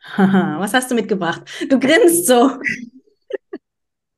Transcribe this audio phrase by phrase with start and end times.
[0.16, 1.42] Was hast du mitgebracht?
[1.68, 2.52] Du grinst so.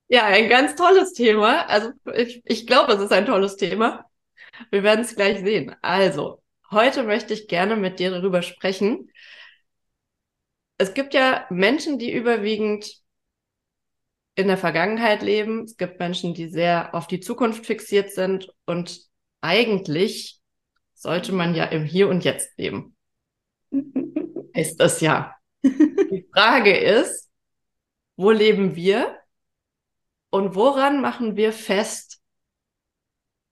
[0.09, 1.67] Ja, ein ganz tolles Thema.
[1.69, 4.11] Also ich, ich glaube, es ist ein tolles Thema.
[4.71, 5.77] Wir werden es gleich sehen.
[5.83, 9.11] Also, heute möchte ich gerne mit dir darüber sprechen.
[10.79, 13.01] Es gibt ja Menschen, die überwiegend
[14.35, 15.65] in der Vergangenheit leben.
[15.65, 18.49] Es gibt Menschen, die sehr auf die Zukunft fixiert sind.
[18.67, 19.03] Und
[19.41, 20.41] eigentlich
[20.95, 22.97] sollte man ja im Hier und Jetzt leben.
[24.55, 25.37] Ist das ja.
[25.63, 27.29] Die Frage ist,
[28.17, 29.17] wo leben wir
[30.31, 32.21] und woran machen wir fest,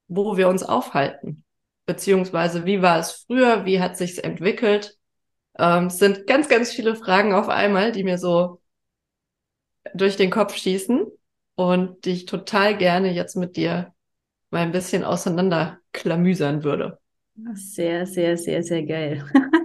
[0.09, 1.45] wo wir uns aufhalten?
[1.87, 4.97] Beziehungsweise wie war es früher, wie hat sich's entwickelt?
[5.59, 8.61] Ähm, es sind ganz, ganz viele Fragen auf einmal, die mir so
[9.95, 11.07] durch den Kopf schießen
[11.55, 13.95] und die ich total gerne jetzt mit dir
[14.51, 16.99] mal ein bisschen auseinanderklamüsern würde.
[17.55, 19.25] Sehr, sehr, sehr, sehr geil.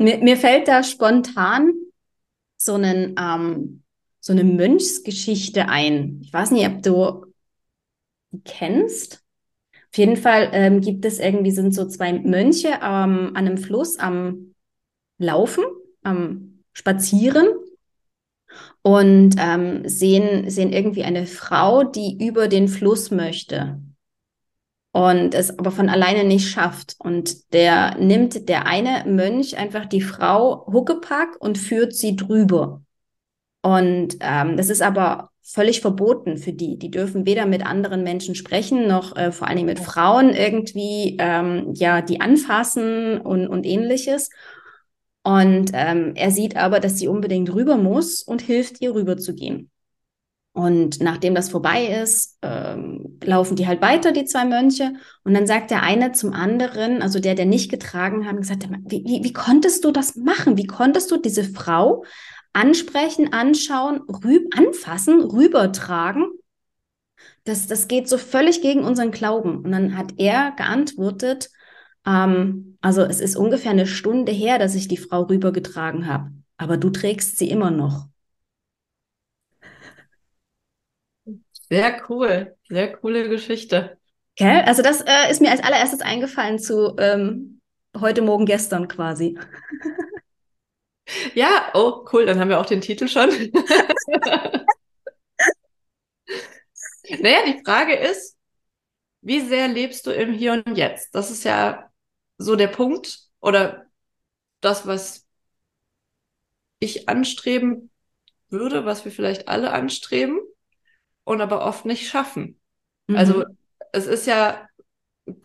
[0.00, 1.74] Mir, mir fällt da spontan
[2.56, 3.82] so, einen, ähm,
[4.18, 6.20] so eine Mönchsgeschichte ein.
[6.22, 7.26] Ich weiß nicht, ob du
[8.30, 9.22] die kennst.
[9.92, 13.98] Auf jeden Fall ähm, gibt es irgendwie, sind so zwei Mönche ähm, an einem Fluss
[13.98, 14.54] am
[15.18, 15.64] Laufen,
[16.02, 17.48] am Spazieren
[18.80, 23.82] und ähm, sehen, sehen irgendwie eine Frau, die über den Fluss möchte
[24.92, 26.96] und es aber von alleine nicht schafft.
[26.98, 32.82] Und der nimmt der eine Mönch einfach die Frau Huckepack und führt sie drüber.
[33.62, 36.78] Und ähm, das ist aber völlig verboten für die.
[36.78, 41.16] Die dürfen weder mit anderen Menschen sprechen, noch äh, vor allen Dingen mit Frauen irgendwie,
[41.18, 44.30] ähm, ja, die anfassen und, und ähnliches.
[45.22, 49.34] Und ähm, er sieht aber, dass sie unbedingt rüber muss und hilft ihr rüber zu
[49.34, 49.70] gehen.
[50.52, 54.94] Und nachdem das vorbei ist, ähm, laufen die halt weiter, die zwei Mönche.
[55.22, 59.04] Und dann sagt der eine zum anderen, also der, der nicht getragen hat, gesagt, wie,
[59.04, 60.56] wie, wie konntest du das machen?
[60.56, 62.04] Wie konntest du diese Frau
[62.52, 66.26] ansprechen, anschauen, rüb, anfassen, rübertragen?
[67.44, 69.58] Das, das geht so völlig gegen unseren Glauben.
[69.58, 71.50] Und dann hat er geantwortet,
[72.04, 76.76] ähm, also es ist ungefähr eine Stunde her, dass ich die Frau rübergetragen habe, aber
[76.76, 78.08] du trägst sie immer noch.
[81.70, 83.96] Sehr cool, sehr coole Geschichte.
[84.38, 87.60] Okay, also das äh, ist mir als allererstes eingefallen zu ähm,
[87.98, 89.38] heute, morgen, gestern quasi.
[91.34, 93.30] Ja, oh cool, dann haben wir auch den Titel schon.
[97.20, 98.36] naja, die Frage ist,
[99.20, 101.14] wie sehr lebst du im Hier und Jetzt?
[101.14, 101.90] Das ist ja
[102.38, 103.86] so der Punkt oder
[104.60, 105.26] das, was
[106.78, 107.90] ich anstreben
[108.48, 110.40] würde, was wir vielleicht alle anstreben
[111.24, 112.60] und aber oft nicht schaffen.
[113.06, 113.16] Mhm.
[113.16, 113.44] Also
[113.92, 114.68] es ist ja,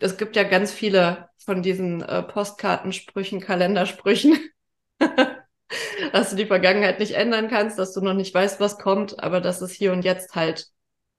[0.00, 4.38] es gibt ja ganz viele von diesen äh, Postkartensprüchen, Kalendersprüchen,
[6.12, 9.40] dass du die Vergangenheit nicht ändern kannst, dass du noch nicht weißt, was kommt, aber
[9.40, 10.66] dass es hier und jetzt halt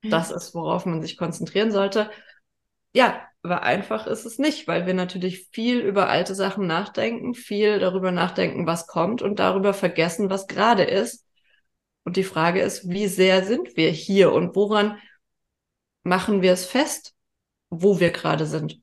[0.04, 0.10] mhm.
[0.10, 2.10] das ist, worauf man sich konzentrieren sollte.
[2.94, 7.80] Ja, aber einfach ist es nicht, weil wir natürlich viel über alte Sachen nachdenken, viel
[7.80, 11.27] darüber nachdenken, was kommt und darüber vergessen, was gerade ist
[12.08, 14.98] und die Frage ist, wie sehr sind wir hier und woran
[16.04, 17.14] machen wir es fest,
[17.70, 18.80] wo wir gerade sind?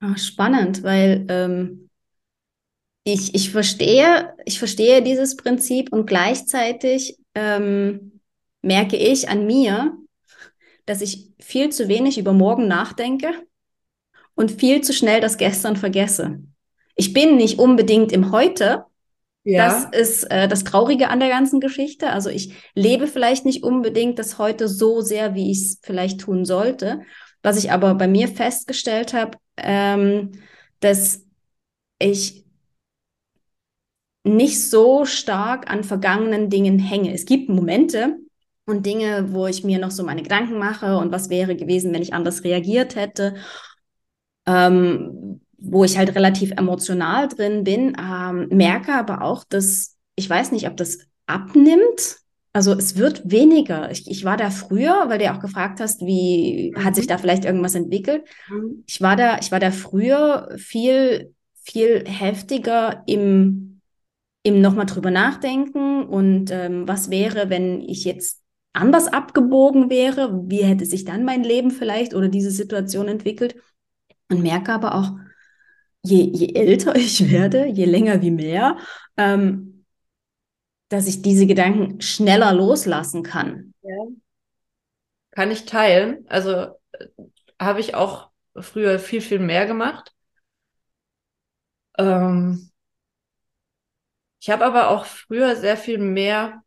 [0.00, 1.90] Ach, spannend, weil ähm,
[3.04, 8.18] ich, ich verstehe, ich verstehe dieses Prinzip und gleichzeitig ähm,
[8.62, 9.94] merke ich an mir,
[10.86, 13.30] dass ich viel zu wenig über morgen nachdenke
[14.34, 16.42] und viel zu schnell das Gestern vergesse.
[16.94, 18.86] Ich bin nicht unbedingt im Heute,
[19.44, 19.66] ja.
[19.66, 22.10] Das ist äh, das Traurige an der ganzen Geschichte.
[22.10, 26.44] Also ich lebe vielleicht nicht unbedingt das heute so sehr, wie ich es vielleicht tun
[26.44, 27.02] sollte.
[27.42, 30.32] Was ich aber bei mir festgestellt habe, ähm,
[30.78, 31.24] dass
[31.98, 32.44] ich
[34.24, 37.12] nicht so stark an vergangenen Dingen hänge.
[37.12, 38.18] Es gibt Momente
[38.66, 42.02] und Dinge, wo ich mir noch so meine Gedanken mache und was wäre gewesen, wenn
[42.02, 43.34] ich anders reagiert hätte.
[44.46, 50.52] Ähm, wo ich halt relativ emotional drin bin, ähm, merke aber auch, dass ich weiß
[50.52, 52.18] nicht, ob das abnimmt.
[52.52, 53.90] Also es wird weniger.
[53.90, 56.84] Ich, ich war da früher, weil du ja auch gefragt hast, wie mhm.
[56.84, 57.10] hat sich mhm.
[57.10, 58.24] da vielleicht irgendwas entwickelt.
[58.50, 58.84] Mhm.
[58.86, 63.68] Ich war da, ich war da früher viel, viel heftiger im
[64.44, 68.40] eben nochmal drüber nachdenken und ähm, was wäre, wenn ich jetzt
[68.72, 73.54] anders abgebogen wäre, wie hätte sich dann mein Leben vielleicht oder diese Situation entwickelt
[74.30, 75.12] und merke aber auch,
[76.02, 78.76] je, je älter ich werde, je länger wie mehr,
[79.16, 79.84] ähm,
[80.88, 83.74] dass ich diese Gedanken schneller loslassen kann.
[83.82, 84.06] Ja.
[85.30, 86.26] Kann ich teilen.
[86.28, 86.50] Also
[86.92, 87.06] äh,
[87.58, 90.12] habe ich auch früher viel, viel mehr gemacht.
[91.98, 92.70] Ähm,
[94.40, 96.62] ich habe aber auch früher sehr viel mehr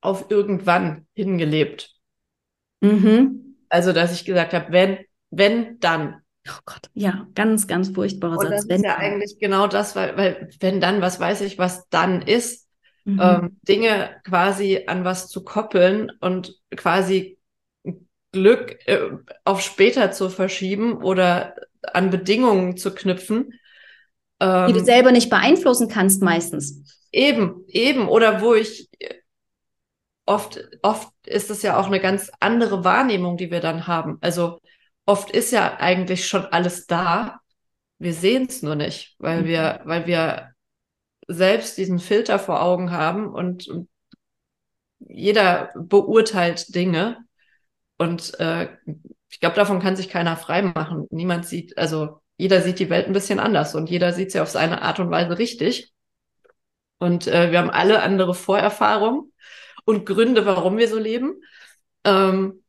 [0.00, 1.94] auf irgendwann hingelebt.
[2.80, 3.56] Mhm.
[3.68, 4.98] Also, dass ich gesagt habe, wenn,
[5.30, 6.22] wenn, dann.
[6.48, 8.66] Oh Gott, ja, ganz, ganz furchtbarer Und Satz.
[8.66, 8.96] das wenn ist ja dann.
[8.96, 12.68] eigentlich genau das, weil, weil wenn dann, was weiß ich, was dann ist,
[13.06, 13.16] Mhm.
[13.18, 17.38] ähm, Dinge quasi an was zu koppeln und quasi
[18.32, 19.10] Glück äh,
[19.44, 23.52] auf später zu verschieben oder an Bedingungen zu knüpfen.
[24.66, 26.82] die du Ähm, selber nicht beeinflussen kannst meistens.
[27.12, 28.08] Eben, eben.
[28.08, 29.14] Oder wo ich äh,
[30.26, 34.18] oft, oft ist es ja auch eine ganz andere Wahrnehmung, die wir dann haben.
[34.20, 34.60] Also
[35.06, 37.40] oft ist ja eigentlich schon alles da.
[37.98, 39.46] Wir sehen es nur nicht, weil Mhm.
[39.46, 40.52] wir, weil wir
[41.28, 43.88] selbst diesen Filter vor Augen haben und, und
[45.00, 47.18] jeder beurteilt Dinge.
[47.98, 48.68] Und äh,
[49.30, 51.06] ich glaube, davon kann sich keiner frei machen.
[51.10, 54.50] Niemand sieht, also jeder sieht die Welt ein bisschen anders und jeder sieht sie auf
[54.50, 55.92] seine Art und Weise richtig.
[56.98, 59.32] Und äh, wir haben alle andere Vorerfahrungen
[59.84, 61.34] und Gründe, warum wir so leben.
[62.04, 62.62] Ähm,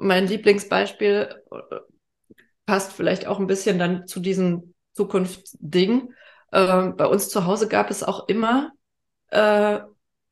[0.00, 1.76] mein Lieblingsbeispiel äh,
[2.66, 6.14] passt vielleicht auch ein bisschen dann zu diesem Zukunftsding.
[6.52, 8.72] Ähm, bei uns zu Hause gab es auch immer
[9.28, 9.80] äh,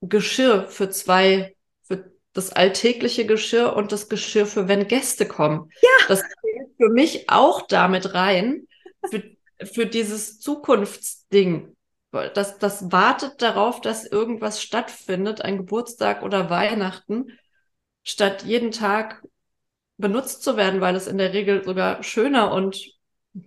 [0.00, 5.70] Geschirr für zwei, für das alltägliche Geschirr und das Geschirr für wenn Gäste kommen.
[5.82, 6.06] Ja.
[6.08, 8.66] Das zählt für mich auch damit rein,
[9.10, 9.22] für,
[9.64, 11.76] für dieses Zukunftsding.
[12.10, 17.38] Das, das wartet darauf, dass irgendwas stattfindet, ein Geburtstag oder Weihnachten,
[18.02, 19.22] statt jeden Tag
[19.98, 22.80] benutzt zu werden, weil es in der Regel sogar schöner und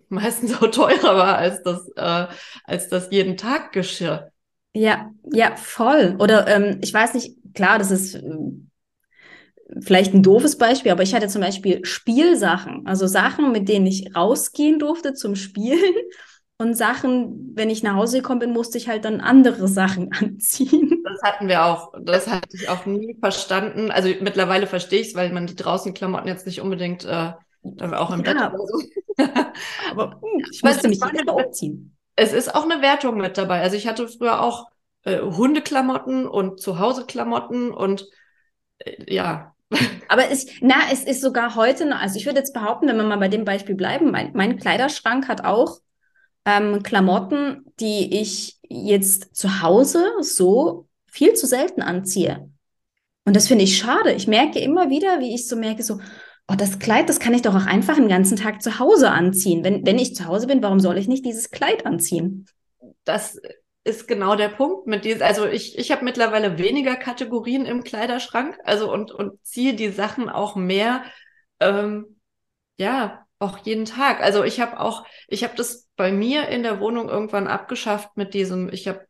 [0.10, 2.28] meistens auch teurer war als das, äh,
[2.66, 4.32] als das jeden Tag Geschirr.
[4.74, 6.16] Ja, ja, voll.
[6.20, 8.70] Oder ähm, ich weiß nicht, klar, das ist ähm,
[9.82, 14.16] vielleicht ein doofes Beispiel, aber ich hatte zum Beispiel Spielsachen, also Sachen, mit denen ich
[14.16, 15.94] rausgehen durfte zum Spielen
[16.62, 21.04] und Sachen, wenn ich nach Hause gekommen bin, musste ich halt dann andere Sachen anziehen.
[21.04, 21.94] Das hatten wir auch.
[22.02, 23.92] Das hatte ich auch nie verstanden.
[23.92, 27.94] Also mittlerweile verstehe ich es, weil man die draußen Klamotten jetzt nicht unbedingt äh, dann
[27.94, 28.50] auch im Ja.
[28.50, 28.82] Bett oder so.
[29.92, 31.96] Aber hm, ich musste mich Mal aufziehen.
[32.16, 33.62] Es ist auch eine Wertung mit dabei.
[33.62, 34.68] Also ich hatte früher auch
[35.04, 38.08] äh, Hundeklamotten und Zuhause-Klamotten und
[38.80, 39.56] äh, ja,
[40.10, 43.04] Aber es, na, es ist sogar heute noch, also ich würde jetzt behaupten, wenn wir
[43.04, 45.80] mal bei dem Beispiel bleiben, mein, mein Kleiderschrank hat auch
[46.46, 52.50] ähm, Klamotten, die ich jetzt zu Hause so viel zu selten anziehe.
[53.26, 54.14] Und das finde ich schade.
[54.14, 56.00] Ich merke immer wieder, wie ich so merke, so,
[56.48, 59.64] oh, das Kleid, das kann ich doch auch einfach den ganzen Tag zu Hause anziehen.
[59.64, 62.48] Wenn, wenn ich zu Hause bin, warum soll ich nicht dieses Kleid anziehen?
[63.04, 63.40] das
[63.84, 68.58] ist genau der Punkt mit diesem, also ich, ich habe mittlerweile weniger Kategorien im Kleiderschrank,
[68.64, 71.04] also und, und ziehe die Sachen auch mehr,
[71.60, 72.20] ähm,
[72.78, 74.22] ja, auch jeden Tag.
[74.22, 78.34] Also ich habe auch, ich habe das bei mir in der Wohnung irgendwann abgeschafft mit
[78.34, 79.06] diesem, ich habe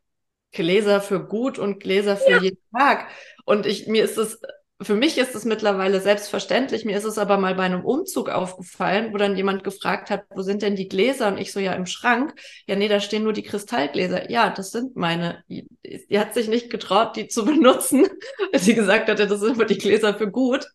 [0.50, 3.08] Gläser für gut und Gläser für jeden Tag.
[3.46, 4.42] Und ich, mir ist es,
[4.78, 6.84] für mich ist es mittlerweile selbstverständlich.
[6.84, 10.42] Mir ist es aber mal bei einem Umzug aufgefallen, wo dann jemand gefragt hat, wo
[10.42, 11.28] sind denn die Gläser?
[11.28, 12.34] Und ich so, ja, im Schrank.
[12.66, 14.30] Ja, nee, da stehen nur die Kristallgläser.
[14.30, 15.42] Ja, das sind meine.
[15.48, 18.06] Die hat sich nicht getraut, die zu benutzen,
[18.52, 20.66] weil sie gesagt hatte, das sind immer die Gläser für gut.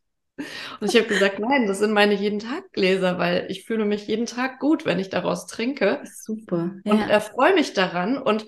[0.79, 4.07] Und ich habe gesagt, nein, das sind meine jeden Tag Gläser, weil ich fühle mich
[4.07, 6.81] jeden Tag gut, wenn ich daraus trinke Super.
[6.85, 7.09] und Ja.
[7.09, 8.45] erfreue mich daran und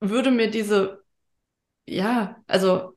[0.00, 1.04] würde mir diese,
[1.86, 2.96] ja, also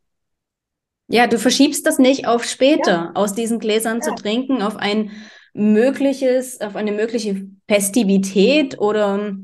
[1.07, 4.15] Ja, du verschiebst das nicht auf später, aus diesen Gläsern zu Ja.
[4.15, 5.11] trinken, auf ein
[5.53, 9.37] mögliches, auf eine mögliche Festivität oder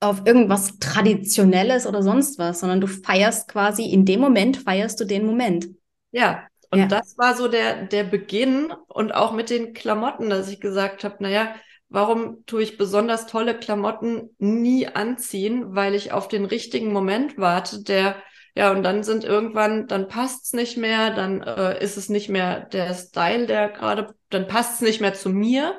[0.00, 5.04] auf irgendwas Traditionelles oder sonst was, sondern du feierst quasi in dem Moment, feierst du
[5.04, 5.68] den Moment.
[6.10, 6.86] Ja, und Ja.
[6.92, 11.16] das war so der, der Beginn und auch mit den Klamotten, dass ich gesagt habe,
[11.22, 11.54] naja,
[11.90, 17.82] warum tue ich besonders tolle Klamotten nie anziehen, weil ich auf den richtigen Moment warte,
[17.82, 18.16] der,
[18.56, 22.60] ja, und dann sind irgendwann, dann passt's nicht mehr, dann äh, ist es nicht mehr
[22.60, 25.74] der Style, der gerade, dann passt's nicht mehr zu mir.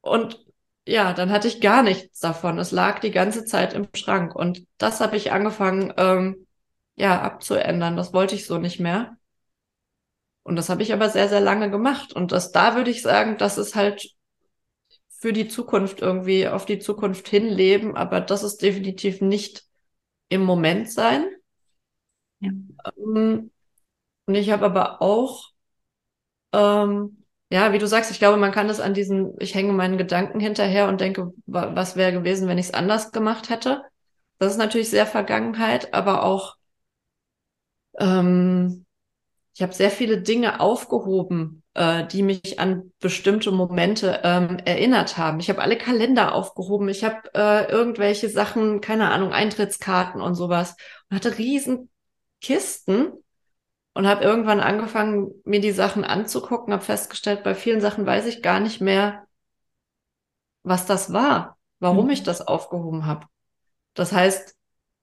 [0.00, 0.44] Und
[0.86, 2.58] ja, dann hatte ich gar nichts davon.
[2.58, 4.34] Es lag die ganze Zeit im Schrank.
[4.34, 6.46] Und das habe ich angefangen, ähm,
[6.96, 7.96] ja, abzuändern.
[7.96, 9.16] Das wollte ich so nicht mehr.
[10.42, 12.12] Und das habe ich aber sehr, sehr lange gemacht.
[12.12, 14.14] Und das, da würde ich sagen, das ist halt
[15.08, 17.96] für die Zukunft irgendwie, auf die Zukunft hinleben.
[17.96, 19.64] Aber das ist definitiv nicht
[20.28, 21.26] im Moment sein.
[22.40, 22.50] Ja.
[22.96, 23.50] Ähm,
[24.26, 25.50] und ich habe aber auch,
[26.52, 29.98] ähm, ja, wie du sagst, ich glaube, man kann es an diesen, ich hänge meinen
[29.98, 33.82] Gedanken hinterher und denke, was wäre gewesen, wenn ich es anders gemacht hätte.
[34.38, 36.56] Das ist natürlich sehr Vergangenheit, aber auch,
[37.98, 38.86] ähm,
[39.54, 45.40] ich habe sehr viele Dinge aufgehoben, äh, die mich an bestimmte Momente ähm, erinnert haben.
[45.40, 50.76] Ich habe alle Kalender aufgehoben, ich habe äh, irgendwelche Sachen, keine Ahnung, Eintrittskarten und sowas
[51.08, 51.90] und hatte riesen
[52.40, 53.12] Kisten
[53.92, 58.42] und habe irgendwann angefangen, mir die Sachen anzugucken, habe festgestellt, bei vielen Sachen weiß ich
[58.42, 59.26] gar nicht mehr,
[60.62, 62.12] was das war, warum mhm.
[62.12, 63.26] ich das aufgehoben habe.
[63.94, 64.56] Das heißt,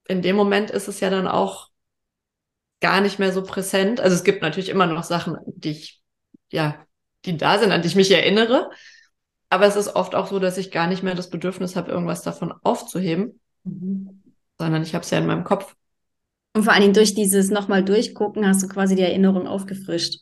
[0.07, 1.66] in dem Moment ist es ja dann auch
[2.79, 3.99] gar nicht mehr so präsent.
[3.99, 6.01] Also es gibt natürlich immer noch Sachen, die ich,
[6.51, 6.85] ja,
[7.25, 8.69] die da sind, an die ich mich erinnere.
[9.49, 12.21] Aber es ist oft auch so, dass ich gar nicht mehr das Bedürfnis habe, irgendwas
[12.21, 14.21] davon aufzuheben, mhm.
[14.57, 15.75] sondern ich habe es ja in meinem Kopf.
[16.53, 20.21] Und vor allen Dingen durch dieses nochmal durchgucken hast du quasi die Erinnerung aufgefrischt.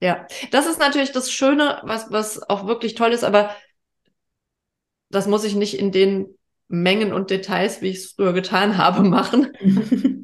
[0.00, 3.54] Ja, das ist natürlich das Schöne, was, was auch wirklich toll ist, aber
[5.10, 9.02] das muss ich nicht in den Mengen und Details, wie ich es früher getan habe,
[9.02, 9.52] machen.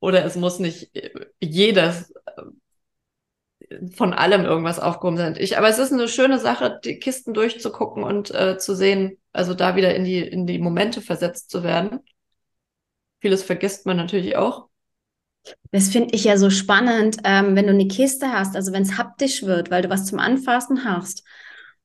[0.00, 0.90] Oder es muss nicht
[1.40, 5.36] jedes äh, von allem irgendwas aufgehoben sein.
[5.38, 9.54] Ich, aber es ist eine schöne Sache, die Kisten durchzugucken und äh, zu sehen, also
[9.54, 12.00] da wieder in die, in die Momente versetzt zu werden.
[13.20, 14.68] Vieles vergisst man natürlich auch.
[15.70, 18.98] Das finde ich ja so spannend, ähm, wenn du eine Kiste hast, also wenn es
[18.98, 21.24] haptisch wird, weil du was zum Anfassen hast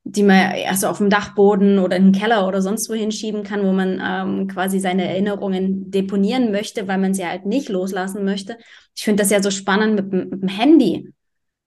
[0.08, 3.64] die man also auf dem Dachboden oder in den Keller oder sonst wo hinschieben kann,
[3.64, 8.56] wo man ähm, quasi seine Erinnerungen deponieren möchte, weil man sie halt nicht loslassen möchte.
[8.94, 11.12] Ich finde das ja so spannend mit, mit dem Handy.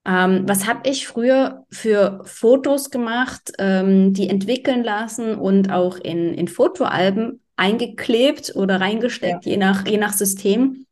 [0.06, 6.34] Ähm, was habe ich früher für Fotos gemacht, ähm, die entwickeln lassen und auch in,
[6.34, 9.52] in Fotoalben eingeklebt oder reingesteckt, ja.
[9.52, 10.86] je, nach, je nach System.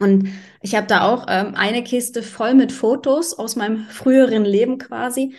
[0.00, 0.30] Und
[0.62, 5.36] ich habe da auch ähm, eine Kiste voll mit Fotos aus meinem früheren Leben quasi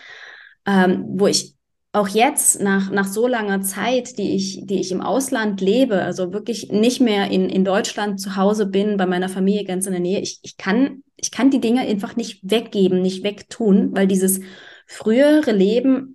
[0.69, 1.55] ähm, wo ich
[1.91, 6.31] auch jetzt nach, nach so langer Zeit, die ich, die ich im Ausland lebe, also
[6.31, 10.01] wirklich nicht mehr in, in Deutschland zu Hause bin, bei meiner Familie ganz in der
[10.01, 14.41] Nähe, ich, ich, kann, ich kann die Dinge einfach nicht weggeben, nicht wegtun, weil dieses
[14.85, 16.13] frühere Leben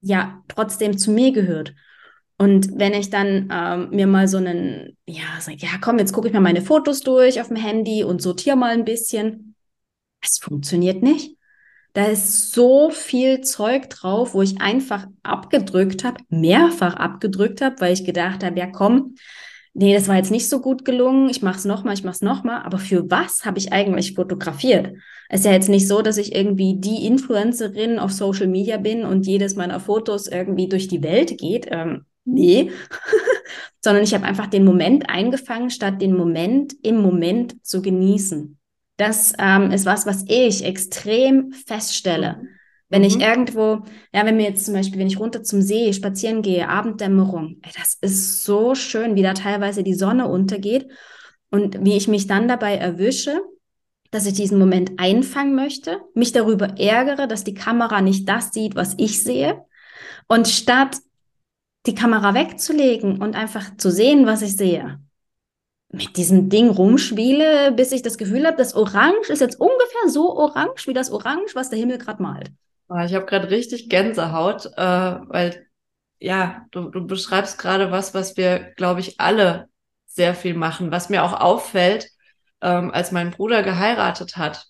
[0.00, 1.74] ja trotzdem zu mir gehört.
[2.36, 6.26] Und wenn ich dann ähm, mir mal so einen, ja, sag, ja, komm, jetzt gucke
[6.26, 9.54] ich mal meine Fotos durch auf dem Handy und sortiere mal ein bisschen,
[10.20, 11.33] es funktioniert nicht.
[11.94, 17.92] Da ist so viel Zeug drauf, wo ich einfach abgedrückt habe, mehrfach abgedrückt habe, weil
[17.92, 19.14] ich gedacht habe, ja komm,
[19.74, 22.20] nee, das war jetzt nicht so gut gelungen, ich mache es nochmal, ich mache es
[22.20, 24.96] nochmal, aber für was habe ich eigentlich fotografiert?
[25.28, 29.04] Es ist ja jetzt nicht so, dass ich irgendwie die Influencerin auf Social Media bin
[29.04, 31.68] und jedes meiner Fotos irgendwie durch die Welt geht.
[31.70, 32.72] Ähm, nee,
[33.80, 38.58] sondern ich habe einfach den Moment eingefangen, statt den Moment im Moment zu genießen.
[38.96, 42.42] Das ähm, ist was, was ich extrem feststelle.
[42.88, 43.08] Wenn mhm.
[43.08, 46.68] ich irgendwo, ja, wenn mir jetzt zum Beispiel, wenn ich runter zum See spazieren gehe,
[46.68, 50.88] Abenddämmerung, ey, das ist so schön, wie da teilweise die Sonne untergeht
[51.50, 53.40] und wie ich mich dann dabei erwische,
[54.12, 58.76] dass ich diesen Moment einfangen möchte, mich darüber ärgere, dass die Kamera nicht das sieht,
[58.76, 59.64] was ich sehe.
[60.28, 60.98] Und statt
[61.86, 65.00] die Kamera wegzulegen und einfach zu sehen, was ich sehe,
[65.94, 70.36] mit diesem Ding rumspiele, bis ich das Gefühl habe, das Orange ist jetzt ungefähr so
[70.36, 72.52] orange wie das Orange, was der Himmel gerade malt.
[72.88, 75.66] Ah, ich habe gerade richtig Gänsehaut, äh, weil
[76.18, 79.68] ja, du, du beschreibst gerade was, was wir, glaube ich, alle
[80.06, 80.90] sehr viel machen.
[80.90, 82.08] Was mir auch auffällt,
[82.60, 84.66] ähm, als mein Bruder geheiratet hat,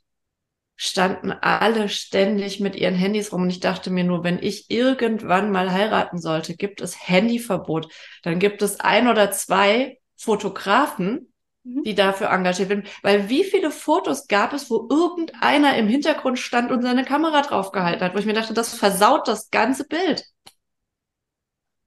[0.77, 5.53] standen alle ständig mit ihren Handys rum und ich dachte mir nur, wenn ich irgendwann
[5.53, 7.93] mal heiraten sollte, gibt es Handyverbot.
[8.23, 11.33] Dann gibt es ein oder zwei Fotografen,
[11.65, 11.83] mhm.
[11.83, 12.85] die dafür engagiert werden.
[13.03, 18.03] Weil wie viele Fotos gab es, wo irgendeiner im Hintergrund stand und seine Kamera draufgehalten
[18.03, 20.25] hat, wo ich mir dachte, das versaut das ganze Bild.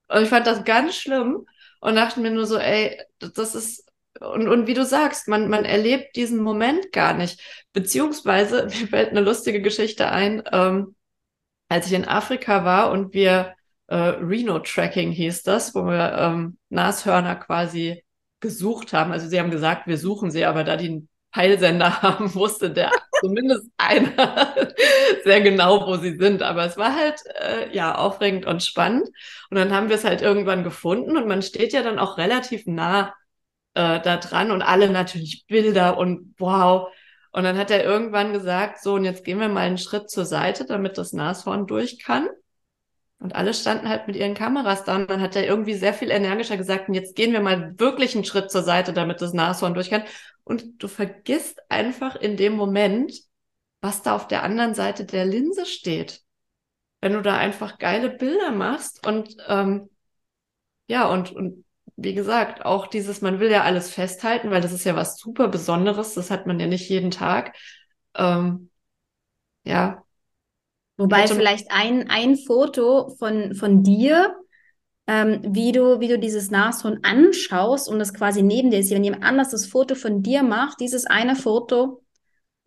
[0.08, 1.46] Und ich fand das ganz schlimm
[1.82, 3.86] und dachte mir nur so, ey, das ist,
[4.20, 7.42] und, und wie du sagst, man, man erlebt diesen Moment gar nicht.
[7.74, 10.96] Beziehungsweise, mir fällt eine lustige Geschichte ein, ähm,
[11.70, 13.56] als ich in Afrika war und wir
[13.88, 18.04] äh, Reno-Tracking hieß das, wo wir ähm, Nashörner quasi
[18.48, 19.12] gesucht haben.
[19.12, 22.92] Also sie haben gesagt, wir suchen sie, aber da die einen Peilsender haben, wusste der
[23.22, 24.56] zumindest einer
[25.24, 26.42] sehr genau, wo sie sind.
[26.42, 29.08] Aber es war halt äh, ja aufregend und spannend.
[29.50, 32.66] Und dann haben wir es halt irgendwann gefunden und man steht ja dann auch relativ
[32.66, 33.14] nah
[33.74, 36.90] äh, da dran und alle natürlich Bilder und wow.
[37.32, 40.26] Und dann hat er irgendwann gesagt, so, und jetzt gehen wir mal einen Schritt zur
[40.26, 42.28] Seite, damit das Nashorn durch kann.
[43.20, 46.12] Und alle standen halt mit ihren Kameras da und dann hat er irgendwie sehr viel
[46.12, 49.74] energischer gesagt, und jetzt gehen wir mal wirklich einen Schritt zur Seite, damit das Nashorn
[49.74, 50.04] durch kann.
[50.44, 53.14] Und du vergisst einfach in dem Moment,
[53.82, 56.22] was da auf der anderen Seite der Linse steht.
[57.02, 59.90] Wenn du da einfach geile Bilder machst und ähm,
[60.88, 64.86] ja, und, und wie gesagt, auch dieses, man will ja alles festhalten, weil das ist
[64.86, 67.56] ja was super Besonderes, das hat man ja nicht jeden Tag.
[68.16, 68.70] Ähm,
[69.64, 70.04] ja,
[70.98, 74.36] Wobei vielleicht ein, ein Foto von, von dir,
[75.06, 78.92] ähm, wie, du, wie du dieses Nashorn anschaust und das quasi neben dir ist.
[78.92, 82.02] Wenn jemand anders das Foto von dir macht, dieses eine Foto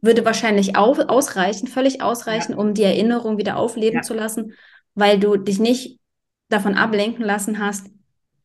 [0.00, 2.58] würde wahrscheinlich auch ausreichen, völlig ausreichen, ja.
[2.58, 4.02] um die Erinnerung wieder aufleben ja.
[4.02, 4.54] zu lassen,
[4.94, 5.98] weil du dich nicht
[6.48, 7.88] davon ablenken lassen hast,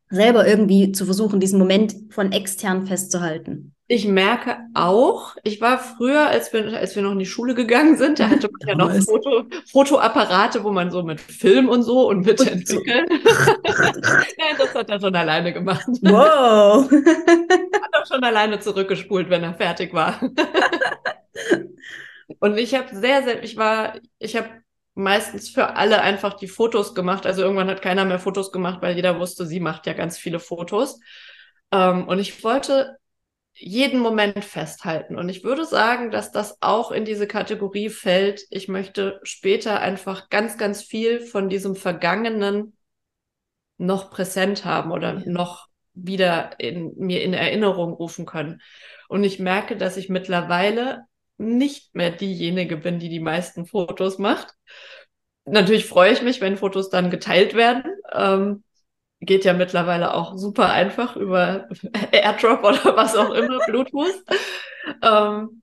[0.10, 3.76] selber irgendwie zu versuchen, diesen Moment von extern festzuhalten.
[3.88, 7.98] Ich merke auch, ich war früher, als wir, als wir noch in die Schule gegangen
[7.98, 12.10] sind, da hatte man ja noch Foto, Fotoapparate, wo man so mit Film und so
[12.10, 13.06] und mit entwickeln.
[13.10, 15.86] Nein, das hat er schon alleine gemacht.
[16.02, 16.90] Wow.
[16.90, 20.20] hat auch schon alleine zurückgespult, wenn er fertig war.
[22.40, 24.50] und ich habe sehr, sehr, ich war, ich habe
[24.96, 27.26] meistens für alle einfach die Fotos gemacht.
[27.26, 30.40] Also irgendwann hat keiner mehr Fotos gemacht, weil jeder wusste, sie macht ja ganz viele
[30.40, 31.00] Fotos.
[31.72, 32.98] Ähm, und ich wollte
[33.54, 35.18] jeden Moment festhalten.
[35.18, 38.46] Und ich würde sagen, dass das auch in diese Kategorie fällt.
[38.50, 42.76] Ich möchte später einfach ganz, ganz viel von diesem Vergangenen
[43.78, 45.24] noch präsent haben oder ja.
[45.26, 48.62] noch wieder in mir in Erinnerung rufen können.
[49.08, 51.06] Und ich merke, dass ich mittlerweile
[51.38, 54.54] nicht mehr diejenige bin, die die meisten Fotos macht.
[55.46, 57.84] Natürlich freue ich mich, wenn Fotos dann geteilt werden.
[58.14, 58.64] Ähm,
[59.20, 61.68] geht ja mittlerweile auch super einfach über
[62.12, 64.24] AirDrop oder was auch immer, Bluetooth.
[65.02, 65.62] Ähm,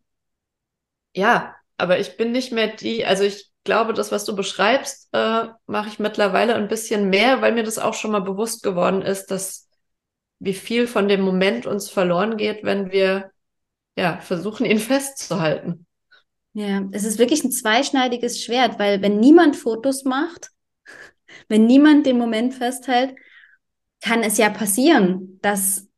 [1.14, 5.48] ja, aber ich bin nicht mehr die, also ich glaube, das, was du beschreibst, äh,
[5.66, 9.30] mache ich mittlerweile ein bisschen mehr, weil mir das auch schon mal bewusst geworden ist,
[9.30, 9.68] dass
[10.38, 13.30] wie viel von dem Moment uns verloren geht, wenn wir
[13.96, 15.86] ja versuchen, ihn festzuhalten.
[16.54, 20.50] Ja, es ist wirklich ein zweischneidiges Schwert, weil wenn niemand Fotos macht,
[21.48, 23.14] wenn niemand den Moment festhält,
[24.02, 25.88] kann es ja passieren, dass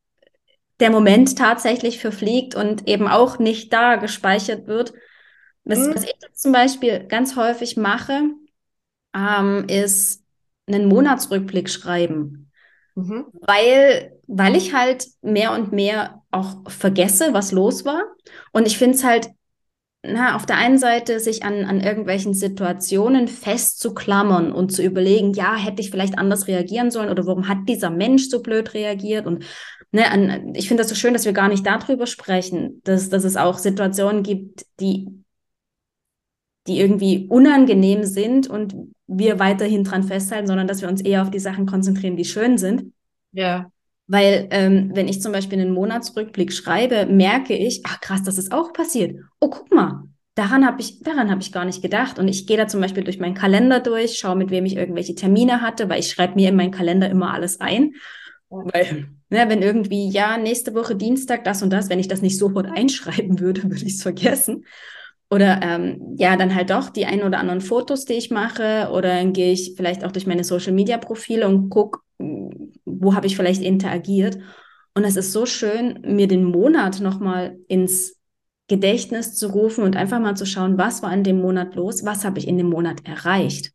[0.80, 4.92] der Moment tatsächlich verfliegt und eben auch nicht da gespeichert wird.
[5.64, 5.94] Was, mhm.
[5.94, 8.22] was ich zum Beispiel ganz häufig mache,
[9.14, 10.22] ähm, ist
[10.66, 12.50] einen Monatsrückblick schreiben.
[12.94, 13.26] Mhm.
[13.32, 18.02] Weil, weil ich halt mehr und mehr auch vergesse, was los war.
[18.52, 19.30] Und ich finde es halt
[20.06, 25.56] na, auf der einen Seite sich an, an irgendwelchen Situationen festzuklammern und zu überlegen, ja,
[25.56, 29.44] hätte ich vielleicht anders reagieren sollen oder warum hat dieser Mensch so blöd reagiert und
[29.92, 33.24] ne, an, ich finde das so schön, dass wir gar nicht darüber sprechen, dass, dass
[33.24, 35.08] es auch Situationen gibt, die,
[36.66, 38.74] die irgendwie unangenehm sind und
[39.06, 42.58] wir weiterhin dran festhalten, sondern dass wir uns eher auf die Sachen konzentrieren, die schön
[42.58, 42.92] sind.
[43.32, 43.70] Ja.
[44.06, 48.52] Weil ähm, wenn ich zum Beispiel einen Monatsrückblick schreibe, merke ich, ach krass, das ist
[48.52, 49.18] auch passiert.
[49.40, 52.18] Oh, guck mal, daran habe ich, daran habe ich gar nicht gedacht.
[52.18, 55.14] Und ich gehe da zum Beispiel durch meinen Kalender durch, schaue, mit wem ich irgendwelche
[55.14, 57.94] Termine hatte, weil ich schreibe mir in meinen Kalender immer alles ein.
[58.50, 62.38] Weil, ne, wenn irgendwie, ja, nächste Woche Dienstag das und das, wenn ich das nicht
[62.38, 64.64] sofort einschreiben würde, würde ich es vergessen.
[65.30, 68.90] Oder ähm, ja, dann halt doch die ein oder anderen Fotos, die ich mache.
[68.92, 73.62] Oder dann gehe ich vielleicht auch durch meine Social-Media-Profile und gucke, wo habe ich vielleicht
[73.62, 74.38] interagiert.
[74.94, 78.16] Und es ist so schön, mir den Monat nochmal ins
[78.68, 82.24] Gedächtnis zu rufen und einfach mal zu schauen, was war in dem Monat los, was
[82.24, 83.72] habe ich in dem Monat erreicht.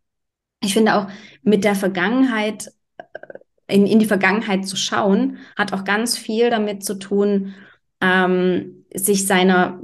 [0.62, 1.08] Ich finde auch
[1.44, 3.04] mit der Vergangenheit, äh,
[3.76, 7.54] in, in die Vergangenheit zu schauen, hat auch ganz viel damit zu tun,
[8.02, 9.80] ähm, sich seiner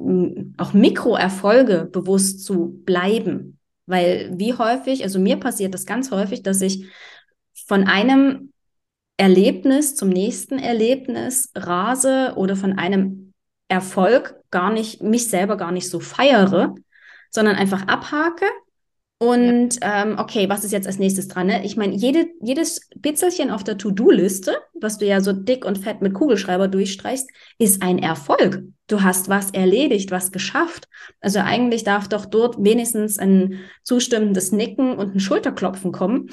[0.58, 3.60] auch Mikroerfolge bewusst zu bleiben.
[3.86, 6.88] Weil wie häufig, also mir passiert das ganz häufig, dass ich
[7.66, 8.52] von einem
[9.18, 13.34] Erlebnis zum nächsten Erlebnis rase oder von einem
[13.68, 16.76] Erfolg gar nicht, mich selber gar nicht so feiere,
[17.32, 18.46] sondern einfach abhake
[19.18, 20.04] und ja.
[20.04, 21.48] ähm, okay, was ist jetzt als nächstes dran?
[21.48, 21.64] Ne?
[21.64, 26.02] Ich meine, jede, jedes Bitzelchen auf der To-Do-Liste, was du ja so dick und fett
[26.02, 28.64] mit Kugelschreiber durchstreichst, ist ein Erfolg.
[28.88, 30.90] Du hast was erledigt, was geschafft.
[31.22, 36.32] Also eigentlich darf doch dort wenigstens ein zustimmendes Nicken und ein Schulterklopfen kommen.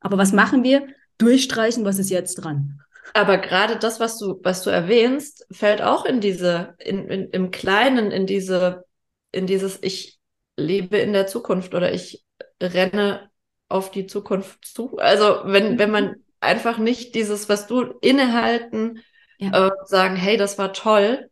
[0.00, 0.86] Aber was machen wir?
[1.18, 2.80] Durchstreichen, was ist jetzt dran?
[3.14, 7.50] Aber gerade das, was du, was du erwähnst, fällt auch in diese, in, in, im
[7.50, 8.84] Kleinen, in diese,
[9.32, 10.20] in dieses, ich,
[10.60, 12.24] lebe in der Zukunft oder ich
[12.62, 13.30] renne
[13.68, 14.98] auf die Zukunft zu.
[14.98, 19.00] Also wenn, wenn man einfach nicht dieses, was du innehalten,
[19.38, 19.68] ja.
[19.68, 21.30] äh, sagen, hey, das war toll,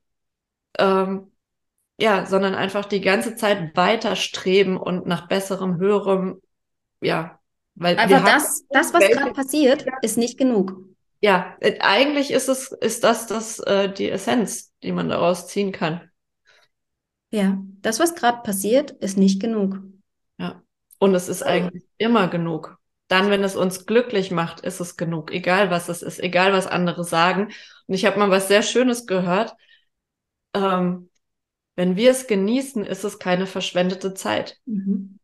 [0.78, 1.32] ähm,
[2.00, 6.40] ja, sondern einfach die ganze Zeit weiter streben und nach besserem, höherem,
[7.00, 7.37] ja,
[7.80, 10.84] Weil Einfach das, das, was gerade passiert, ist nicht genug.
[11.20, 15.70] Ja, äh, eigentlich ist es, ist das, das äh, die Essenz, die man daraus ziehen
[15.70, 16.10] kann.
[17.30, 19.78] Ja, das, was gerade passiert, ist nicht genug.
[20.38, 20.62] Ja.
[20.98, 22.78] Und es ist eigentlich immer genug.
[23.06, 25.30] Dann, wenn es uns glücklich macht, ist es genug.
[25.30, 27.52] Egal was es ist, egal was andere sagen.
[27.86, 29.54] Und ich habe mal was sehr Schönes gehört.
[30.52, 31.10] Ähm,
[31.76, 34.58] wenn wir es genießen, ist es keine verschwendete Zeit.
[34.66, 35.20] Mhm.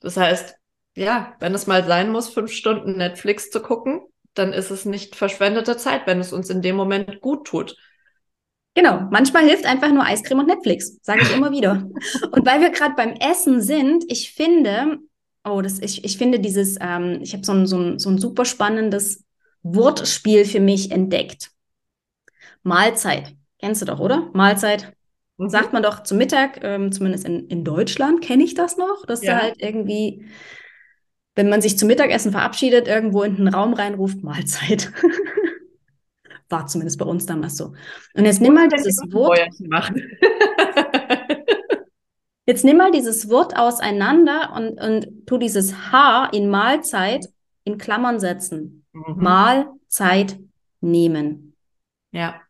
[0.00, 0.56] Das heißt,
[0.94, 4.00] ja, wenn es mal sein muss, fünf Stunden Netflix zu gucken,
[4.34, 7.76] dann ist es nicht verschwendete Zeit, wenn es uns in dem Moment gut tut.
[8.74, 11.88] Genau, manchmal hilft einfach nur Eiscreme und Netflix, sage ich immer wieder.
[12.32, 14.98] Und weil wir gerade beim Essen sind, ich finde,
[15.44, 18.18] oh, das, ich, ich finde dieses, ähm, ich habe so ein, so, ein, so ein
[18.18, 19.24] super spannendes
[19.62, 21.50] Wortspiel für mich entdeckt.
[22.64, 23.34] Mahlzeit.
[23.60, 24.28] Kennst du doch, oder?
[24.32, 24.92] Mahlzeit.
[25.36, 25.48] Mhm.
[25.48, 29.22] Sagt man doch zum Mittag, ähm, zumindest in, in Deutschland kenne ich das noch, dass
[29.22, 29.34] ja.
[29.34, 30.26] da halt irgendwie
[31.34, 34.92] wenn man sich zum Mittagessen verabschiedet, irgendwo in den Raum reinruft, Mahlzeit.
[36.48, 37.72] War zumindest bei uns damals so.
[38.14, 39.38] Und jetzt nimm mal dieses Wort.
[42.46, 47.28] jetzt nimm mal dieses Wort auseinander und, und tu dieses H in Mahlzeit
[47.64, 48.84] in Klammern setzen.
[48.92, 49.16] Mhm.
[49.16, 50.38] Mahlzeit
[50.80, 51.56] nehmen.
[52.12, 52.40] Ja.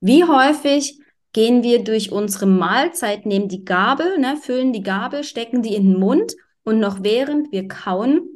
[0.00, 1.00] Wie häufig
[1.32, 5.92] gehen wir durch unsere Mahlzeit, nehmen die Gabel, ne, füllen die Gabel, stecken die in
[5.92, 6.34] den Mund
[6.68, 8.28] und noch während wir kauen,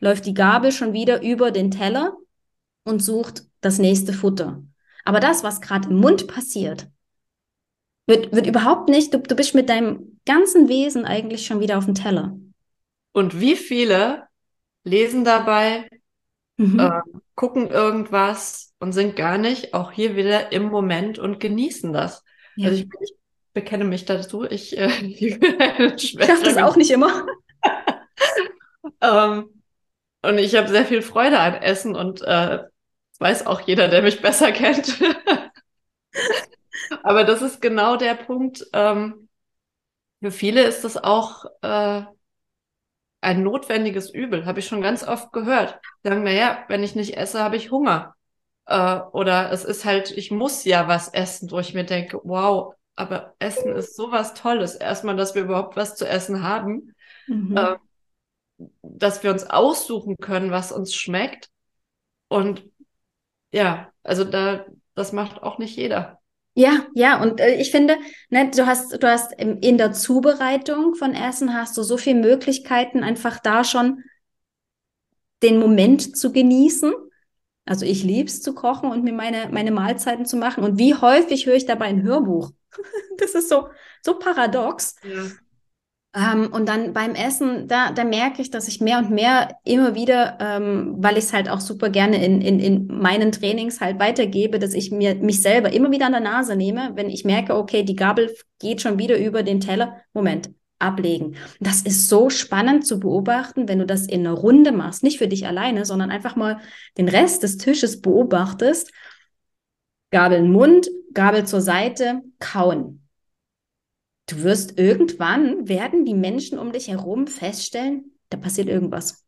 [0.00, 2.14] läuft die Gabel schon wieder über den Teller
[2.84, 4.62] und sucht das nächste Futter.
[5.06, 6.88] Aber das, was gerade im Mund passiert,
[8.06, 11.86] wird, wird überhaupt nicht, du, du bist mit deinem ganzen Wesen eigentlich schon wieder auf
[11.86, 12.38] dem Teller.
[13.12, 14.24] Und wie viele
[14.84, 15.88] lesen dabei,
[16.58, 16.78] mhm.
[16.78, 17.00] äh,
[17.34, 22.24] gucken irgendwas und sind gar nicht auch hier wieder im Moment und genießen das.
[22.56, 22.68] Ja.
[22.68, 23.14] Also ich, ich,
[23.54, 27.26] bekenne mich dazu, ich, äh, ich, ich schaffe das auch nicht immer.
[29.00, 29.62] ähm,
[30.22, 32.60] und ich habe sehr viel Freude an Essen und äh,
[33.18, 34.98] weiß auch jeder, der mich besser kennt.
[37.02, 38.64] Aber das ist genau der Punkt.
[38.72, 39.28] Ähm,
[40.20, 42.02] für viele ist das auch äh,
[43.20, 45.78] ein notwendiges Übel, habe ich schon ganz oft gehört.
[46.02, 48.14] Sagen, naja, wenn ich nicht esse, habe ich Hunger.
[48.66, 52.74] Äh, oder es ist halt, ich muss ja was essen, wo ich mir denke, wow,
[52.96, 54.74] aber Essen ist sowas Tolles.
[54.76, 56.94] Erstmal, dass wir überhaupt was zu essen haben.
[57.30, 57.56] Mhm.
[57.56, 57.76] Äh,
[58.82, 61.48] dass wir uns aussuchen können, was uns schmeckt.
[62.28, 62.68] Und
[63.52, 66.20] ja, also da, das macht auch nicht jeder.
[66.54, 67.96] Ja, ja, und äh, ich finde,
[68.28, 72.20] ne, du hast, du hast in, in der Zubereitung von Essen hast du so viele
[72.20, 74.02] Möglichkeiten, einfach da schon
[75.42, 76.92] den Moment zu genießen.
[77.64, 80.64] Also ich liebe es zu kochen und mir meine, meine Mahlzeiten zu machen.
[80.64, 82.50] Und wie häufig höre ich dabei ein Hörbuch?
[83.18, 83.68] das ist so,
[84.02, 84.96] so paradox.
[85.04, 85.22] Ja.
[86.12, 89.94] Ähm, und dann beim Essen, da, da merke ich, dass ich mehr und mehr immer
[89.94, 94.00] wieder, ähm, weil ich es halt auch super gerne in, in, in meinen Trainings halt
[94.00, 97.54] weitergebe, dass ich mir mich selber immer wieder an der Nase nehme, wenn ich merke,
[97.54, 99.98] okay, die Gabel geht schon wieder über den Teller.
[100.12, 101.36] Moment, ablegen.
[101.60, 105.28] Das ist so spannend zu beobachten, wenn du das in einer Runde machst, nicht für
[105.28, 106.60] dich alleine, sondern einfach mal
[106.98, 108.90] den Rest des Tisches beobachtest.
[110.10, 113.00] Gabel in den Mund, Gabel zur Seite, kauen
[114.30, 119.24] du wirst irgendwann, werden die Menschen um dich herum feststellen, da passiert irgendwas.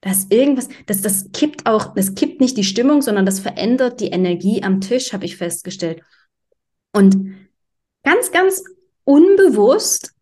[0.00, 4.00] Da ist irgendwas, das, das kippt auch, das kippt nicht die Stimmung, sondern das verändert
[4.00, 6.02] die Energie am Tisch, habe ich festgestellt.
[6.92, 7.34] Und
[8.02, 8.64] ganz, ganz
[9.04, 10.14] unbewusst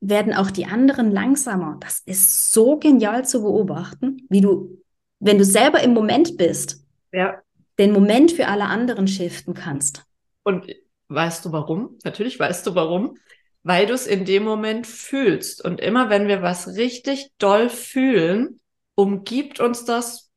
[0.00, 1.76] werden auch die anderen langsamer.
[1.80, 4.82] Das ist so genial zu beobachten, wie du,
[5.20, 7.42] wenn du selber im Moment bist, ja.
[7.78, 10.04] den Moment für alle anderen shiften kannst.
[10.42, 10.66] Und
[11.08, 11.98] weißt du warum?
[12.04, 13.18] Natürlich weißt du warum
[13.62, 15.64] weil du es in dem Moment fühlst.
[15.64, 18.60] Und immer wenn wir was richtig doll fühlen,
[18.94, 20.30] umgibt uns das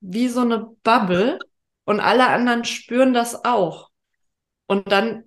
[0.00, 1.38] wie so eine Bubble
[1.84, 3.90] und alle anderen spüren das auch.
[4.66, 5.24] Und dann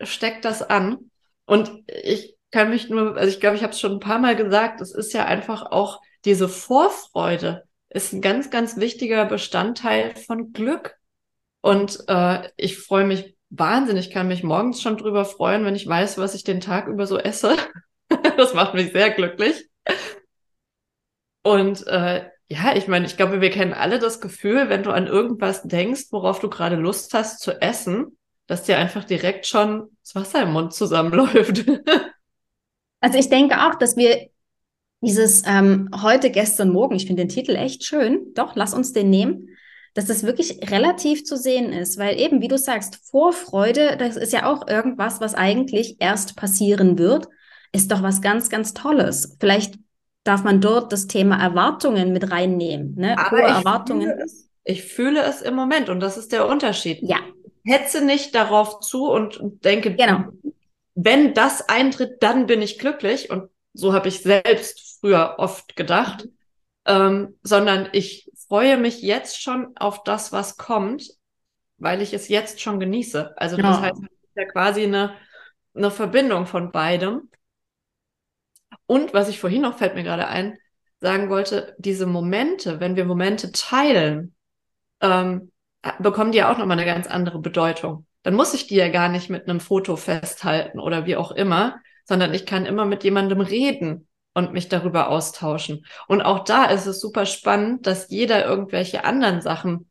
[0.00, 1.10] steckt das an.
[1.46, 4.36] Und ich kann mich nur, also ich glaube, ich habe es schon ein paar Mal
[4.36, 10.52] gesagt, es ist ja einfach auch diese Vorfreude ist ein ganz, ganz wichtiger Bestandteil von
[10.52, 10.96] Glück.
[11.60, 13.96] Und äh, ich freue mich Wahnsinn.
[13.96, 17.06] Ich kann mich morgens schon drüber freuen, wenn ich weiß, was ich den Tag über
[17.06, 17.56] so esse.
[18.36, 19.68] das macht mich sehr glücklich.
[21.42, 25.06] Und äh, ja, ich meine, ich glaube, wir kennen alle das Gefühl, wenn du an
[25.06, 30.14] irgendwas denkst, worauf du gerade Lust hast zu essen, dass dir einfach direkt schon das
[30.14, 31.64] Wasser im Mund zusammenläuft.
[33.00, 34.30] also ich denke auch, dass wir
[35.00, 38.32] dieses ähm, heute, gestern, morgen, ich finde den Titel echt schön.
[38.34, 39.48] Doch, lass uns den nehmen
[39.94, 44.32] dass das wirklich relativ zu sehen ist, weil eben, wie du sagst, Vorfreude, das ist
[44.32, 47.28] ja auch irgendwas, was eigentlich erst passieren wird,
[47.72, 49.36] ist doch was ganz, ganz Tolles.
[49.40, 49.78] Vielleicht
[50.24, 52.94] darf man dort das Thema Erwartungen mit reinnehmen.
[52.96, 53.18] Ne?
[53.18, 54.02] Aber Hohe ich Erwartungen.
[54.02, 56.98] Fühle es, ich fühle es im Moment und das ist der Unterschied.
[57.02, 57.18] Ja.
[57.64, 60.24] Hetze nicht darauf zu und denke, Genau.
[60.94, 63.30] wenn das eintritt, dann bin ich glücklich.
[63.30, 66.28] Und so habe ich selbst früher oft gedacht.
[66.86, 71.10] Ähm, sondern ich freue mich jetzt schon auf das, was kommt,
[71.78, 73.36] weil ich es jetzt schon genieße.
[73.38, 73.82] Also das Ja.
[73.82, 75.16] heißt, es ist ja quasi eine,
[75.74, 77.30] eine Verbindung von beidem.
[78.86, 80.58] Und was ich vorhin noch, fällt mir gerade ein,
[81.00, 84.34] sagen wollte, diese Momente, wenn wir Momente teilen,
[85.02, 85.52] ähm,
[86.00, 88.06] bekommen die ja auch nochmal eine ganz andere Bedeutung.
[88.24, 91.80] Dann muss ich die ja gar nicht mit einem Foto festhalten oder wie auch immer,
[92.06, 95.84] sondern ich kann immer mit jemandem reden und mich darüber austauschen.
[96.08, 99.90] Und auch da ist es super spannend, dass jeder irgendwelche anderen Sachen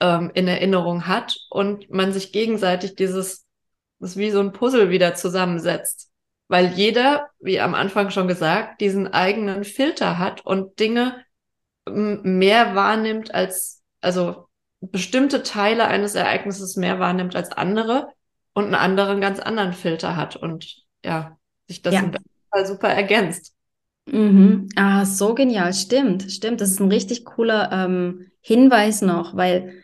[0.00, 3.46] ähm, in Erinnerung hat und man sich gegenseitig dieses,
[3.98, 6.10] das ist wie so ein Puzzle wieder zusammensetzt.
[6.48, 11.24] Weil jeder, wie am Anfang schon gesagt, diesen eigenen Filter hat und Dinge
[11.88, 14.48] mehr wahrnimmt als, also
[14.80, 18.08] bestimmte Teile eines Ereignisses mehr wahrnimmt als andere
[18.52, 21.36] und einen anderen ganz anderen Filter hat und ja,
[21.68, 22.00] sich das Ja.
[22.00, 23.54] im besten Fall super ergänzt.
[24.12, 24.68] Mhm.
[24.76, 25.72] Ah, so genial.
[25.72, 26.60] Stimmt, stimmt.
[26.60, 29.82] Das ist ein richtig cooler ähm, Hinweis noch, weil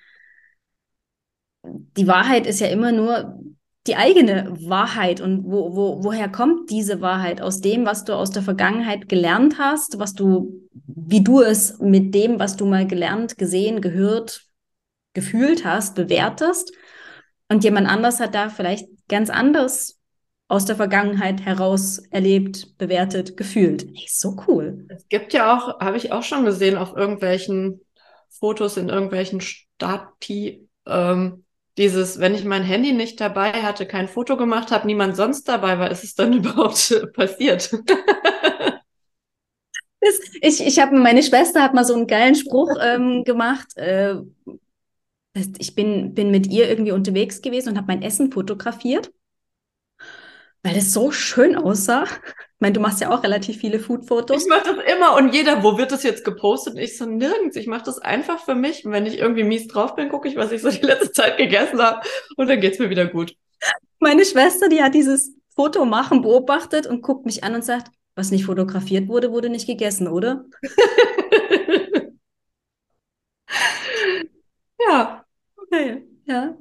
[1.62, 3.38] die Wahrheit ist ja immer nur
[3.86, 5.20] die eigene Wahrheit.
[5.20, 7.40] Und wo, wo, woher kommt diese Wahrheit?
[7.40, 12.14] Aus dem, was du aus der Vergangenheit gelernt hast, was du, wie du es mit
[12.14, 14.42] dem, was du mal gelernt, gesehen, gehört,
[15.14, 16.72] gefühlt hast, bewertest.
[17.48, 19.95] Und jemand anders hat da vielleicht ganz anders
[20.48, 23.84] aus der Vergangenheit heraus erlebt, bewertet, gefühlt.
[23.84, 24.86] Ey, so cool.
[24.88, 27.80] Es gibt ja auch, habe ich auch schon gesehen, auf irgendwelchen
[28.28, 31.44] Fotos in irgendwelchen Stati, ähm,
[31.78, 35.78] dieses, wenn ich mein Handy nicht dabei hatte, kein Foto gemacht habe, niemand sonst dabei
[35.78, 37.70] war, ist es dann überhaupt passiert?
[40.00, 43.76] Das, ich ich habe, meine Schwester hat mal so einen geilen Spruch ähm, gemacht.
[43.76, 44.16] Äh,
[45.58, 49.10] ich bin, bin mit ihr irgendwie unterwegs gewesen und habe mein Essen fotografiert,
[50.66, 52.04] weil es so schön aussah.
[52.04, 54.42] Ich meine, du machst ja auch relativ viele Food-Fotos.
[54.42, 56.76] Ich mache das immer und jeder, wo wird das jetzt gepostet?
[56.78, 57.56] Ich so nirgends.
[57.56, 58.84] Ich mache das einfach für mich.
[58.84, 61.36] Und wenn ich irgendwie mies drauf bin, gucke ich, was ich so die letzte Zeit
[61.36, 62.00] gegessen habe
[62.36, 63.36] und dann geht's mir wieder gut.
[64.00, 68.30] Meine Schwester, die hat dieses Foto machen beobachtet und guckt mich an und sagt, was
[68.30, 70.44] nicht fotografiert wurde, wurde nicht gegessen, oder?
[74.88, 75.26] ja,
[75.66, 76.56] Okay, ja.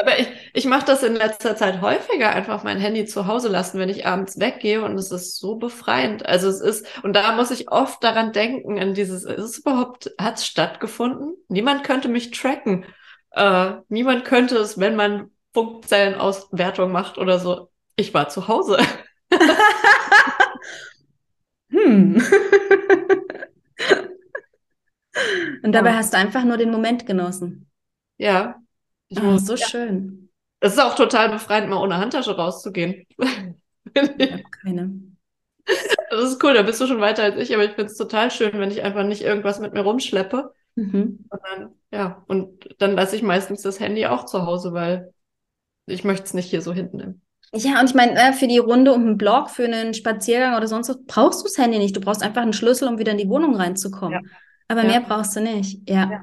[0.00, 3.78] Aber ich, ich mache das in letzter Zeit häufiger, einfach mein Handy zu Hause lassen,
[3.80, 6.24] wenn ich abends weggehe und es ist so befreiend.
[6.26, 10.12] Also es ist, und da muss ich oft daran denken, an dieses, ist es überhaupt,
[10.18, 11.34] hat es stattgefunden?
[11.48, 12.84] Niemand könnte mich tracken.
[13.32, 17.70] Äh, niemand könnte es, wenn man Funkzellenauswertung macht oder so.
[17.96, 18.78] Ich war zu Hause.
[21.70, 22.18] Hm.
[25.62, 25.94] Und dabei Ja.
[25.94, 27.70] hast du einfach nur den Moment genossen.
[28.18, 28.60] Ja.
[29.10, 30.28] Muss, so schön.
[30.60, 33.06] es ist auch total befreiend, mal ohne Handtasche rauszugehen.
[33.94, 34.90] Ich habe keine.
[36.10, 38.30] Das ist cool, da bist du schon weiter als ich, aber ich finde es total
[38.30, 41.24] schön, wenn ich einfach nicht irgendwas mit mir rumschleppe, Mhm.
[41.30, 45.12] sondern ja, und dann lasse ich meistens das Handy auch zu Hause, weil
[45.86, 47.20] ich möchte es nicht hier so hinten im.
[47.54, 50.66] Ja, und ich meine, äh, für die Runde um einen Block, für einen Spaziergang oder
[50.68, 51.96] sonst was, brauchst du das Handy nicht.
[51.96, 54.22] Du brauchst einfach einen Schlüssel, um wieder in die Wohnung reinzukommen.
[54.22, 54.30] Ja.
[54.68, 54.86] Aber Ja.
[54.88, 55.88] mehr brauchst du nicht.
[55.88, 56.10] Ja.
[56.10, 56.22] Ja.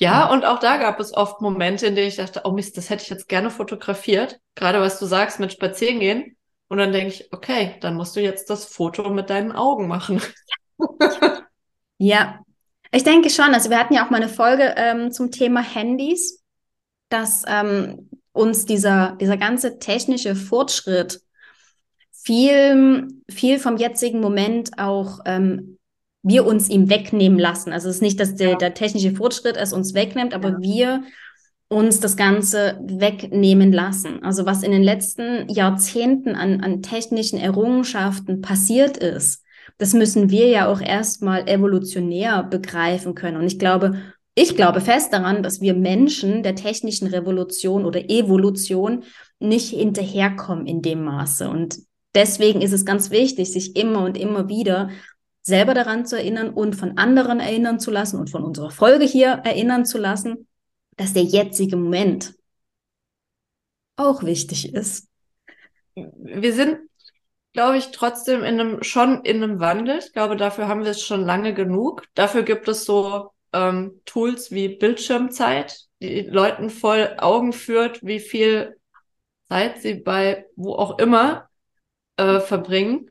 [0.00, 2.88] Ja, und auch da gab es oft Momente, in denen ich dachte, oh Mist, das
[2.88, 4.40] hätte ich jetzt gerne fotografiert.
[4.54, 6.36] Gerade was du sagst mit Spazierengehen.
[6.68, 10.22] Und dann denke ich, okay, dann musst du jetzt das Foto mit deinen Augen machen.
[12.00, 12.38] Ja,
[12.92, 13.52] ich denke schon.
[13.54, 16.44] Also wir hatten ja auch mal eine Folge ähm, zum Thema Handys,
[17.08, 21.20] dass ähm, uns dieser, dieser ganze technische Fortschritt
[22.12, 25.77] viel, viel vom jetzigen Moment auch ähm,
[26.22, 27.72] wir uns ihm wegnehmen lassen.
[27.72, 30.60] Also es ist nicht, dass der, der technische Fortschritt es uns wegnimmt, aber Ja.
[30.60, 31.02] wir
[31.68, 34.22] uns das Ganze wegnehmen lassen.
[34.22, 39.42] Also was in den letzten Jahrzehnten an, an technischen Errungenschaften passiert ist,
[39.76, 43.36] das müssen wir ja auch erstmal evolutionär begreifen können.
[43.36, 43.98] Und ich glaube,
[44.34, 49.04] ich glaube fest daran, dass wir Menschen der technischen Revolution oder Evolution
[49.38, 51.48] nicht hinterherkommen in dem Maße.
[51.50, 51.78] Und
[52.14, 54.88] deswegen ist es ganz wichtig, sich immer und immer wieder
[55.48, 59.40] selber daran zu erinnern und von anderen erinnern zu lassen und von unserer Folge hier
[59.44, 60.46] erinnern zu lassen,
[60.96, 62.34] dass der jetzige Moment
[63.96, 65.08] auch wichtig ist.
[65.94, 66.78] Wir sind,
[67.52, 69.98] glaube ich, trotzdem in einem, schon in einem Wandel.
[69.98, 72.04] Ich glaube, dafür haben wir es schon lange genug.
[72.14, 78.78] Dafür gibt es so ähm, Tools wie Bildschirmzeit, die Leuten voll Augen führt, wie viel
[79.48, 81.48] Zeit sie bei wo auch immer
[82.16, 83.10] äh, verbringen.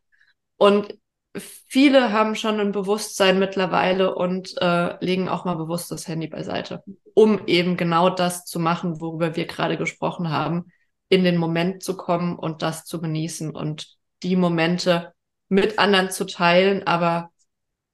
[0.56, 0.97] Und
[1.39, 6.84] viele haben schon ein Bewusstsein mittlerweile und äh, legen auch mal bewusst das Handy beiseite,
[7.13, 10.71] um eben genau das zu machen, worüber wir gerade gesprochen haben,
[11.10, 15.13] in den Moment zu kommen und das zu genießen und die Momente
[15.50, 17.32] mit anderen zu teilen, aber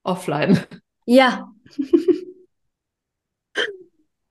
[0.04, 0.60] offline.
[1.06, 1.52] Ja.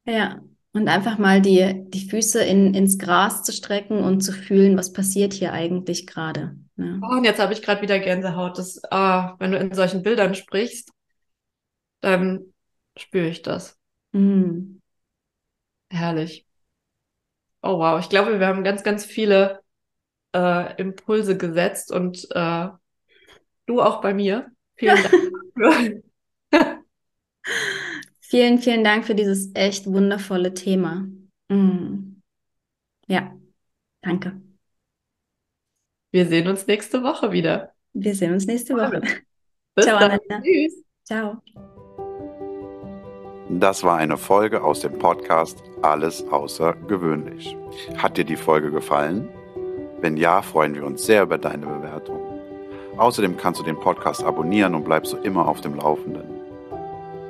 [0.05, 0.40] ja.
[0.75, 4.94] Und einfach mal die, die Füße in, ins Gras zu strecken und zu fühlen, was
[4.94, 6.57] passiert hier eigentlich gerade.
[6.76, 6.98] Ja.
[7.02, 8.58] Oh, und jetzt habe ich gerade wieder Gänsehaut.
[8.58, 10.90] Das, oh, wenn du in solchen Bildern sprichst,
[12.00, 12.52] dann
[12.96, 13.78] spüre ich das.
[14.12, 14.78] Mm.
[15.90, 16.46] Herrlich.
[17.62, 19.61] Oh wow, ich glaube, wir haben ganz, ganz viele
[20.35, 22.68] äh, Impulse gesetzt und äh,
[23.66, 24.50] du auch bei mir.
[24.76, 25.14] Vielen Dank
[25.54, 26.02] dafür.
[28.20, 31.06] Vielen, vielen Dank für dieses echt wundervolle Thema.
[31.48, 32.22] Mm.
[33.06, 33.37] Ja,
[34.00, 34.41] danke.
[36.12, 37.72] Wir sehen uns nächste Woche wieder.
[37.94, 39.01] Wir sehen uns nächste Woche.
[39.75, 40.11] Bis Ciao, dann.
[40.11, 40.42] Anna.
[40.42, 40.85] Tschüss.
[41.05, 41.38] Ciao.
[43.48, 47.57] Das war eine Folge aus dem Podcast Alles außergewöhnlich.
[47.96, 49.27] Hat dir die Folge gefallen?
[50.03, 52.20] Wenn ja, freuen wir uns sehr über deine Bewertung.
[52.98, 56.25] Außerdem kannst du den Podcast abonnieren und bleibst so immer auf dem Laufenden.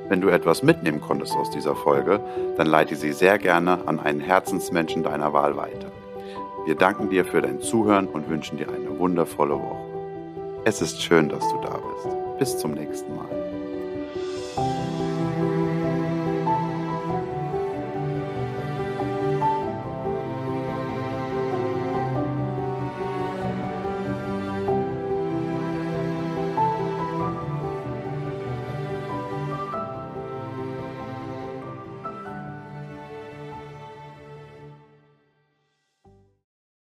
[0.09, 2.21] Wenn du etwas mitnehmen konntest aus dieser Folge,
[2.57, 5.93] dann leite sie sehr gerne an einen Herzensmenschen deiner Wahl weiter.
[6.65, 10.63] Wir danken dir für dein Zuhören und wünschen dir eine wundervolle Woche.
[10.65, 12.39] Es ist schön, dass du da bist.
[12.39, 13.42] Bis zum nächsten Mal.